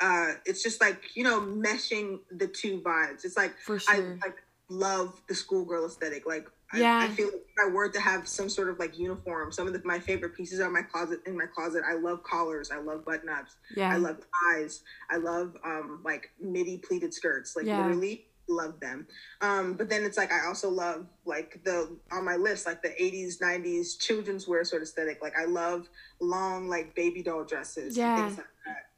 [0.00, 3.24] uh it's just like, you know, meshing the two vibes.
[3.24, 3.94] It's like For sure.
[3.94, 6.26] I like love the schoolgirl aesthetic.
[6.26, 6.98] Like yeah.
[6.98, 9.66] I, I, feel like if I were to have some sort of like uniform, some
[9.66, 11.82] of the, my favorite pieces are my closet in my closet.
[11.86, 12.70] I love collars.
[12.70, 13.56] I love button ups.
[13.76, 13.92] Yeah.
[13.92, 14.18] I love
[14.54, 14.82] ties.
[15.10, 17.56] I love um like midi pleated skirts.
[17.56, 17.82] Like yeah.
[17.82, 19.06] literally love them.
[19.40, 22.90] Um, but then it's like I also love like the on my list like the
[22.90, 25.22] 80s, 90s children's wear sort of aesthetic.
[25.22, 25.88] Like I love
[26.20, 27.96] long like baby doll dresses.
[27.96, 28.30] Yeah.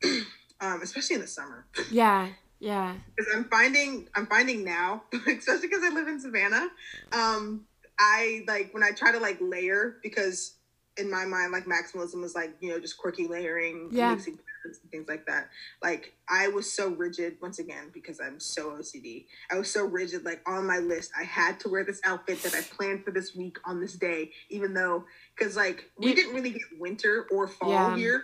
[0.02, 0.12] Like
[0.60, 1.66] um, especially in the summer.
[1.90, 2.28] Yeah.
[2.64, 2.94] Yeah.
[3.14, 6.68] Because I'm finding I'm finding now, especially because I live in Savannah.
[7.12, 7.66] Um,
[7.98, 10.55] I like when I try to like layer because
[10.96, 14.14] in my mind like maximalism was like you know just quirky layering, yeah.
[14.14, 15.50] mixing patterns and things like that.
[15.83, 19.27] Like I was so rigid once again because I'm so OCD.
[19.50, 20.24] I was so rigid.
[20.24, 23.37] Like on my list, I had to wear this outfit that I planned for this
[23.37, 25.05] week on this day, even though
[25.37, 27.96] because like we didn't really get winter or fall yeah.
[27.96, 28.22] here,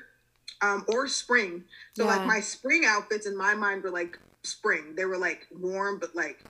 [0.63, 1.65] um, or spring.
[1.95, 2.17] So yeah.
[2.17, 4.95] like my spring outfits in my mind were like spring.
[4.97, 6.43] They were like warm but like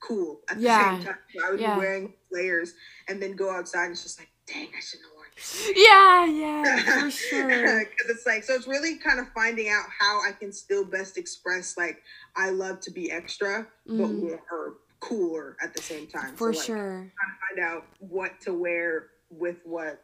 [0.00, 0.96] cool at the yeah.
[0.96, 1.18] same time.
[1.34, 1.74] So I would yeah.
[1.74, 2.74] be wearing layers
[3.08, 5.70] and then go outside and it's just like, dang, I shouldn't have worn this.
[5.76, 7.84] Yeah, yeah, for sure.
[7.84, 11.18] Because it's like, so it's really kind of finding out how I can still best
[11.18, 12.02] express like
[12.36, 13.98] I love to be extra, mm.
[13.98, 16.36] but more cooler at the same time.
[16.36, 16.76] For so, like, sure.
[16.76, 20.02] Trying to find out what to wear with what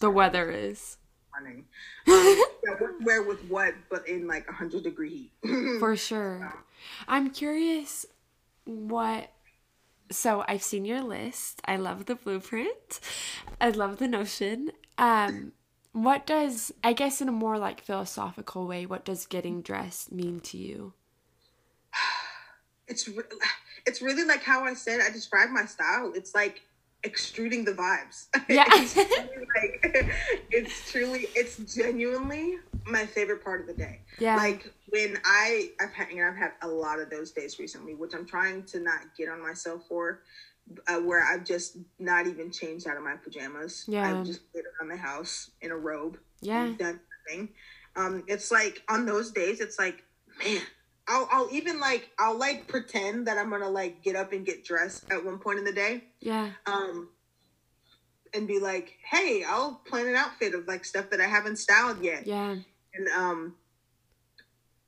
[0.00, 0.96] the weather is
[1.34, 1.64] running.
[2.08, 5.78] Um, yeah, wear with what, but in like a hundred degree heat.
[5.80, 6.54] For sure.
[7.08, 8.06] I'm curious
[8.64, 9.30] what.
[10.10, 11.60] So I've seen your list.
[11.64, 13.00] I love the blueprint.
[13.60, 14.70] I love the notion.
[14.98, 15.52] Um,
[15.92, 20.40] what does I guess in a more like philosophical way, what does getting dressed mean
[20.40, 20.94] to you?
[22.88, 23.22] It's re-
[23.86, 26.12] it's really like how I said I describe my style.
[26.14, 26.62] It's like
[27.04, 28.26] extruding the vibes.
[28.48, 28.64] Yeah.
[28.68, 30.12] it's, truly like,
[30.50, 34.00] it's truly, it's genuinely my favorite part of the day.
[34.18, 34.36] Yeah.
[34.36, 37.94] Like when I, I've had, you know, I've had a lot of those days recently,
[37.94, 40.22] which I'm trying to not get on myself for,
[40.86, 43.84] uh, where I've just not even changed out of my pajamas.
[43.88, 44.18] Yeah.
[44.18, 46.18] I've just laid around the house in a robe.
[46.40, 46.72] Yeah.
[46.78, 47.48] Done thing.
[47.96, 50.04] Um, it's like on those days, it's like,
[50.44, 50.60] man,
[51.08, 54.64] I'll I'll even like I'll like pretend that I'm gonna like get up and get
[54.64, 56.04] dressed at one point in the day.
[56.20, 56.50] Yeah.
[56.66, 57.08] Um,
[58.34, 62.02] and be like, hey, I'll plan an outfit of like stuff that I haven't styled
[62.02, 62.26] yet.
[62.26, 62.56] Yeah.
[62.94, 63.56] And um,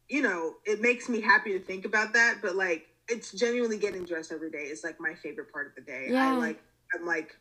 [0.09, 4.05] you know, it makes me happy to think about that, but like it's genuinely getting
[4.05, 6.09] dressed every day is like my favorite part of the day.
[6.11, 6.29] Yeah.
[6.29, 6.63] I like
[6.95, 7.37] I'm like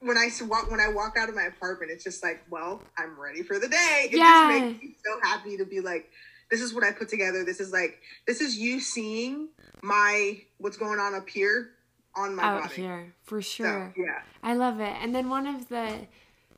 [0.00, 3.18] when I walk when I walk out of my apartment, it's just like, well, I'm
[3.18, 4.08] ready for the day.
[4.10, 4.50] It Yeah.
[4.50, 6.10] just makes me so happy to be like,
[6.52, 7.44] this is what I put together.
[7.44, 9.48] This is like this is you seeing
[9.82, 11.70] my what's going on up here
[12.14, 12.74] on my Out body.
[12.82, 13.94] here, for So, sure.
[13.96, 14.20] yeah.
[14.44, 14.94] I love it.
[15.00, 16.06] And then one of the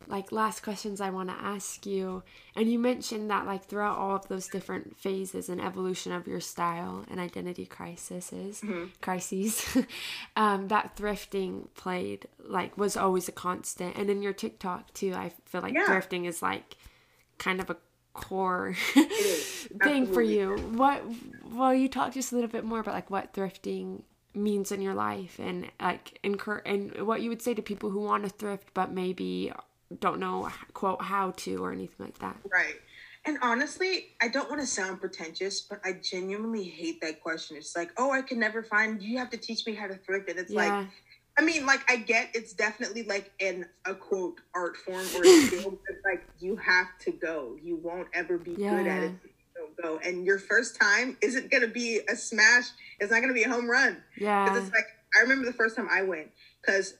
[0.06, 2.22] like last questions I want to ask you,
[2.54, 6.40] and you mentioned that like throughout all of those different phases and evolution of your
[6.40, 8.86] style and identity crises, Mm-hmm.
[9.00, 9.64] crises,
[10.36, 13.96] um, that thrifting played like was always a constant.
[13.96, 15.86] And in your TikTok too, I feel like Yeah.
[15.86, 16.76] thrifting is like
[17.38, 17.76] kind of a
[18.14, 18.74] core
[19.82, 20.56] thing for you.
[20.72, 21.02] What?
[21.50, 24.02] Well, you talk just a little bit more about like what thrifting
[24.34, 28.00] means in your life and like incur and what you would say to people who
[28.00, 29.52] want to thrift but maybe
[30.00, 32.36] don't know quote how to or anything like that.
[32.50, 32.74] Right.
[33.26, 37.56] And honestly, I don't want to sound pretentious, but I genuinely hate that question.
[37.56, 39.00] It's like, oh, I can never find.
[39.02, 40.80] You have to teach me how to thrift, and it's Yeah.
[40.80, 40.88] like,
[41.36, 45.40] I mean, like I get it's definitely like an a quote art form or a
[45.46, 47.56] skill, but like you have to go.
[47.62, 49.12] You won't ever be good at it.
[49.12, 52.66] if you Don't go, and your first time isn't gonna be a smash.
[53.00, 54.02] It's not gonna be a home run.
[54.16, 54.44] Yeah.
[54.44, 54.86] Because it's like
[55.18, 56.94] I remember the first time I went, because,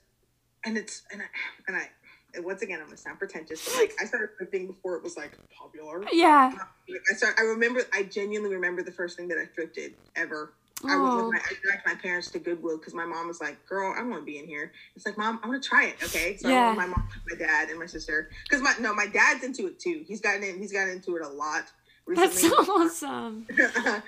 [0.65, 1.27] and it's and I
[1.69, 1.89] and I.
[2.35, 5.17] and Once again, I'm gonna sound pretentious, but like I started thrifting before it was
[5.17, 6.05] like popular.
[6.13, 6.53] Yeah.
[6.89, 7.37] Like, I start.
[7.39, 7.83] I remember.
[7.93, 10.55] I genuinely remember the first thing that I thrifted ever.
[10.83, 11.17] I went Oh.
[11.27, 11.41] with my.
[11.41, 14.25] I dragged my parents to Goodwill because my mom was like, "Girl, I want to
[14.27, 16.75] be in here." It's like, "Mom, I want to try it." Okay, so Yeah.
[16.75, 18.29] my mom, my dad, and my sister.
[18.43, 20.05] Because my no, my dad's into it too.
[20.07, 20.59] He's gotten in.
[20.59, 21.71] He's gotten into it a lot
[22.09, 22.67] That's recently.
[22.69, 23.47] awesome.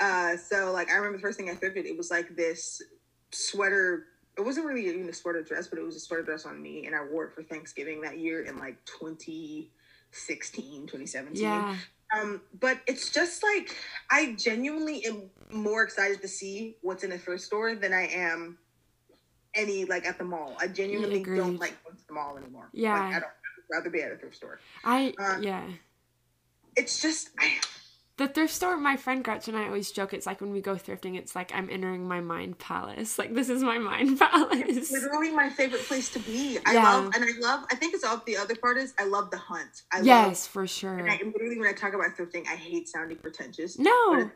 [0.00, 1.84] uh, so like, I remember the first thing I thrifted.
[1.86, 2.80] It was like this
[3.32, 4.06] sweater.
[4.38, 6.86] It wasn't really even a sweater dress, but it was a sweater dress on me,
[6.86, 11.42] and I wore it for Thanksgiving that year in like 2016, 2017.
[11.42, 11.76] Yeah.
[12.14, 13.74] Um, but it's just like
[14.10, 18.58] I genuinely am more excited to see what's in a thrift store than I am
[19.54, 20.56] any like at the mall.
[20.60, 21.38] I genuinely Agreed.
[21.38, 22.68] don't like going to the mall anymore.
[22.72, 22.92] Yeah.
[22.92, 23.24] like, I don't.
[23.24, 24.60] I'd rather be at a thrift store.
[24.84, 25.66] I Uh, yeah.
[26.76, 27.58] It's just I,
[28.18, 30.74] The thrift store, my friend Gretchen and I always joke, it's like when we go
[30.74, 33.18] thrifting, it's like I'm entering my mind palace.
[33.18, 34.92] Like this is my mind palace.
[34.92, 36.58] literally my favorite place to be.
[36.66, 36.82] I Yeah.
[36.92, 37.64] love and I love.
[37.70, 39.82] I think it's all the other part is I love the hunt.
[39.90, 40.06] I love.
[40.06, 40.98] Yes, for sure.
[40.98, 43.78] And I, literally, when I talk about thrifting, I hate sounding pretentious.
[43.78, 44.14] No.
[44.14, 44.30] it's-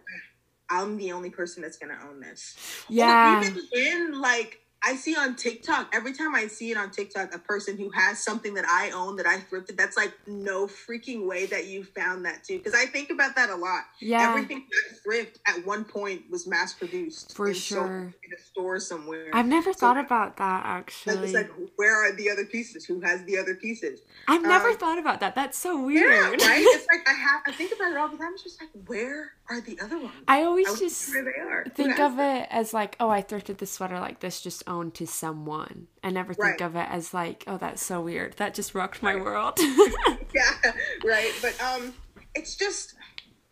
[0.68, 2.56] I'm the only person that's gonna own this.
[2.88, 3.38] Yeah.
[3.40, 7.34] Or even in like I see on TikTok, every time I see it on TikTok,
[7.34, 11.26] a person who has something that I own that I thrifted, that's like no freaking
[11.26, 12.58] way that you found that too.
[12.58, 13.82] Because I think about that a lot.
[14.00, 14.28] Yeah.
[14.30, 18.14] Everything I thrift at one point was mass produced For sure.
[18.24, 19.26] in a store somewhere.
[19.32, 21.16] I've never So- thought about that actually.
[21.24, 22.84] it's like, where are the other pieces?
[22.84, 24.02] Who has the other pieces?
[24.28, 25.34] I've never um, thought about that.
[25.34, 26.42] That's so Yeah, weird.
[26.42, 26.64] right.
[26.76, 27.40] It's like I have.
[27.46, 28.32] I think about it all the time.
[28.34, 30.12] It's just like, where are the other ones?
[30.28, 31.64] I always I just where they are.
[31.74, 35.06] Think of it as like, oh, I thrifted this sweater like this just owned to
[35.06, 35.88] someone.
[36.02, 36.60] I never think Right.
[36.60, 38.34] of it as like, oh, that's so weird.
[38.36, 39.58] That just rocked my world.
[40.34, 40.72] yeah,
[41.04, 41.32] right.
[41.42, 41.94] But um,
[42.34, 42.94] it's just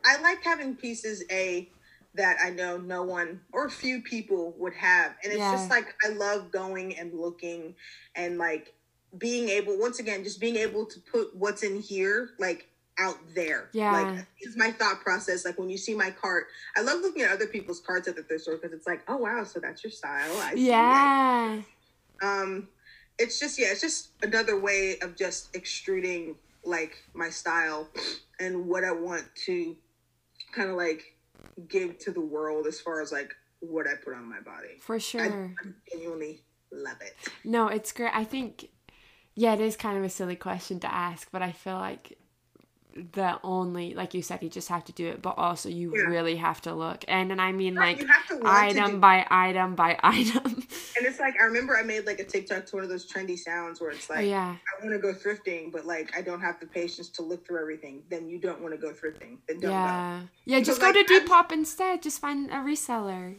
[0.05, 1.69] I like having pieces a
[2.15, 5.53] that I know no one or few people would have, and it's Yeah.
[5.53, 7.75] just like I love going and looking
[8.15, 8.75] and like
[9.19, 13.69] being able once again just being able to put what's in here like out there.
[13.73, 13.93] Yeah.
[13.93, 15.45] like it's my thought process.
[15.45, 18.23] Like when you see my cart, I love looking at other people's carts at the
[18.23, 20.33] thrift store because it's like, oh wow, so that's your style.
[20.39, 21.61] I yeah.
[22.23, 22.69] um
[23.19, 27.89] it's just yeah it's just another way of just extruding like my style
[28.41, 29.77] and what i want to
[30.53, 31.15] kind of like
[31.69, 34.97] give to the world as far as like what i put on my body For
[34.97, 35.55] I, sure.
[35.63, 38.11] I genuinely love it No, it's great.
[38.15, 38.69] I think,
[39.35, 42.19] yeah, it is kind of a silly question to ask, but I feel like
[43.13, 46.05] the only, like you said, you just have to do it, but also you Yeah.
[46.05, 47.05] really have to look.
[47.09, 50.45] And and I mean, like, you have to want to item by item by item.
[50.97, 53.37] and it's like i remember i made like a tiktok to one of those trendy
[53.37, 54.55] sounds where it's like yeah.
[54.81, 57.61] i want to go thrifting but like i don't have the patience to look through
[57.61, 60.21] everything then you don't want to go thrifting then don't Yeah.
[60.45, 62.03] Yeah, Because, just go like, to I'm- Depop instead.
[62.03, 63.35] Just find a reseller.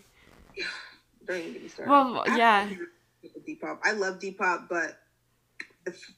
[1.25, 2.69] don't even get me started Well, I yeah.
[3.47, 4.97] depop i love depop but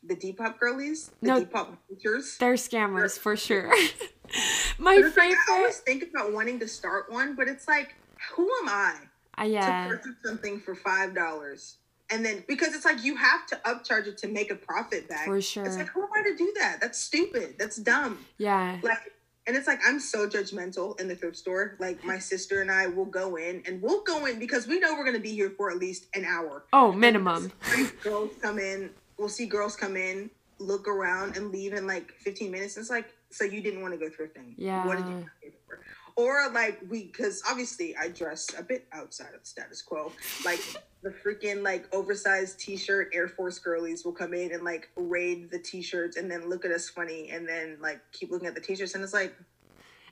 [0.04, 1.44] the, depop girlies the No.
[1.44, 3.70] depop features They're scammers for sure.
[4.78, 7.96] My it's like, I always think about wanting to start one, but it's like,
[8.34, 8.96] who am I
[9.38, 11.78] Uh, to purchase something for five dollars
[12.10, 15.26] and then because it's like you have to upcharge it to make a profit back.
[15.26, 15.66] For sure.
[15.66, 16.80] It's like who am I to do that?
[16.80, 17.56] That's stupid.
[17.60, 18.26] That's dumb.
[18.38, 18.80] Yeah.
[18.82, 19.12] Like
[19.46, 21.76] and it's like I'm so judgmental in the thrift store.
[21.80, 24.94] Like my sister and I will go in and we'll go in because we know
[24.94, 26.66] we're gonna be here for at least an hour.
[26.74, 27.52] Oh, minimum.
[28.04, 28.90] girls come in.
[29.18, 32.78] We'll see girls come in, look around, and leave in like 15 minutes.
[32.78, 34.54] It's like, so you didn't want to go thrifting.
[34.58, 34.86] Yeah.
[34.86, 35.26] What did you
[35.68, 35.80] for?
[36.16, 40.12] Or like we, because obviously I dress a bit outside of the status quo.
[40.44, 40.60] Like
[41.04, 45.60] the freaking like oversized T-shirt Air Force girlies will come in and like raid the
[45.60, 48.96] T-shirts and then look at us funny and then like keep looking at the T-shirts
[48.96, 49.36] and it's like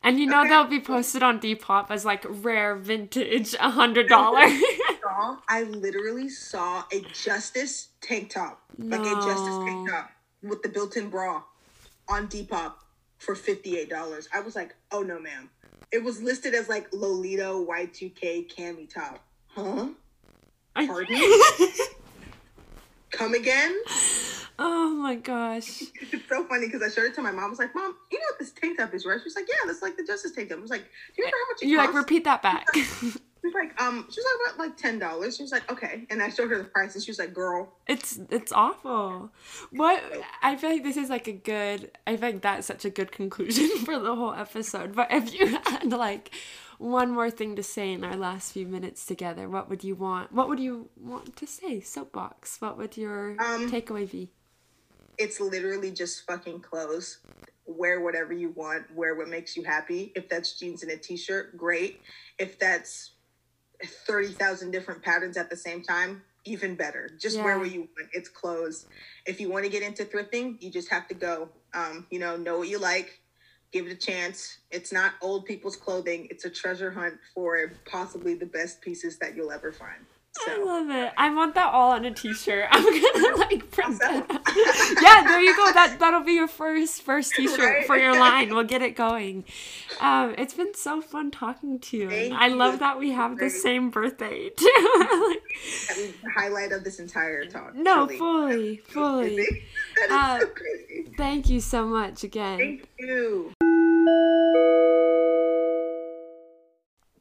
[0.04, 0.50] And you know Okay.
[0.50, 4.46] they'll be posted on Depop as like rare vintage a hundred dollar.
[5.06, 10.10] saw, I literally saw a Justice tank top, like a Justice tank top
[10.42, 11.44] with the built-in bra
[12.10, 12.74] on Depop
[13.20, 14.28] for fifty-eight dollars.
[14.34, 15.50] I was like, oh no, ma'am.
[15.92, 19.24] It was listed as like Lolita Y2K cami top.
[19.50, 19.88] Huh?
[20.76, 21.16] Pardon?
[21.16, 21.46] Me?
[23.12, 23.74] Come again?
[24.60, 25.84] oh my gosh.
[26.12, 27.46] It's so funny because I showed it to my mom.
[27.46, 29.20] I was like, Mom, you know what this tank top is, right?
[29.20, 30.58] She was like, Yeah, that's like the Justice tank top.
[30.58, 31.98] I was like, Do you remember how much it You like costs?
[32.00, 32.68] repeat that back.
[33.46, 35.38] She was like, um, she was like about like ten dollars.
[35.38, 37.74] She was like, okay, and I showed her the price, and she was like, girl,
[37.86, 39.30] It's it's awful.
[39.72, 40.02] What
[40.42, 41.92] I feel like this is like a good.
[42.08, 44.96] I think that's such a good conclusion for the whole episode.
[44.96, 46.32] But if you had like
[46.80, 50.32] one more thing to say in our last few minutes together, what would you want?
[50.32, 51.82] What would you want to say?
[51.82, 52.60] Soapbox.
[52.62, 54.32] What would your Um, takeaway be?
[55.18, 57.20] it's literally just fucking clothes.
[57.68, 58.94] Wear whatever you want.
[58.94, 60.12] Wear what makes you happy.
[60.16, 62.02] If that's jeans and a t-shirt, great.
[62.38, 63.12] If that's
[63.84, 67.10] thirty thousand different patterns at the same time, even better.
[67.20, 68.10] Just wear what you want.
[68.14, 68.86] It's clothes.
[69.26, 71.50] If you want to get into thrifting, you just have to go.
[71.74, 73.20] Um, you know, know what you like.
[73.72, 74.60] Give it a chance.
[74.72, 76.28] It's not old people's clothing.
[76.30, 80.06] It's a treasure hunt for possibly the best pieces that you'll ever find.
[80.48, 81.14] I love it.
[81.18, 82.68] I want that all on a t-shirt.
[82.72, 84.98] I'm gonna like print that.
[85.02, 85.72] yeah, there you go.
[85.74, 87.86] That that'll be your first first t-shirt Right?
[87.88, 88.54] for your line.
[88.54, 89.46] We'll get it going.
[90.02, 92.10] Um, it's been so fun talking to you.
[92.10, 95.28] Thank I love that we have the same birthday too.
[95.30, 95.42] Like,
[96.22, 97.76] the highlight of this entire talk.
[97.76, 98.18] no, truly.
[98.18, 99.36] fully, fully.
[99.96, 101.12] That is Uh, so crazy.
[101.18, 102.58] Thank you so much again.
[102.58, 104.75] Thank you.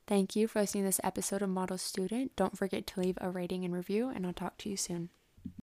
[0.07, 2.37] Thank you for listening to this episode of Model Student.
[2.37, 5.09] Don't forget to leave a rating and review, and I'll talk to you soon.